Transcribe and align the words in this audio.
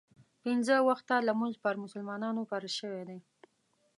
پنځه 0.43 0.75
وخته 0.89 1.15
لمونځ 1.27 1.55
پر 1.63 1.75
مسلمانانو 1.83 2.41
فرض 2.49 2.71
شوی 2.79 3.03
دی. 3.09 3.19